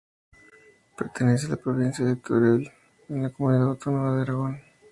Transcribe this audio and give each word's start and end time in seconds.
Pertenece 0.97 1.45
a 1.45 1.49
la 1.49 1.57
provincia 1.57 2.03
de 2.03 2.15
Teruel, 2.15 2.71
en 3.07 3.21
la 3.21 3.29
comunidad 3.29 3.67
autónoma 3.69 4.15
de 4.15 4.21
Aragón. 4.23 4.59